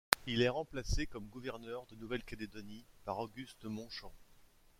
[0.25, 4.15] Il est remplacé, comme gouverneur de Nouvelle-Calédonie, par Auguste Montchamp.